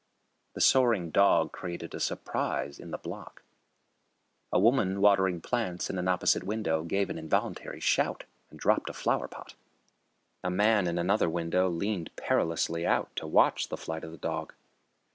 The 0.55 0.61
soaring 0.61 1.11
dog 1.11 1.51
created 1.51 1.93
a 1.93 1.99
surprise 1.99 2.79
in 2.79 2.89
the 2.89 2.97
block. 2.97 3.43
A 4.51 4.59
woman 4.59 4.99
watering 4.99 5.41
plants 5.41 5.91
in 5.91 5.99
an 5.99 6.07
opposite 6.07 6.41
window 6.43 6.81
gave 6.83 7.11
an 7.11 7.19
involuntary 7.19 7.79
shout 7.79 8.23
and 8.49 8.59
dropped 8.59 8.89
a 8.89 8.93
flower 8.93 9.27
pot. 9.27 9.53
A 10.43 10.49
man 10.49 10.87
in 10.87 10.97
another 10.97 11.29
window 11.29 11.69
leaned 11.69 12.09
perilously 12.15 12.83
out 12.83 13.15
to 13.17 13.27
watch 13.27 13.69
the 13.69 13.77
flight 13.77 14.03
of 14.03 14.11
the 14.11 14.17
dog. 14.17 14.53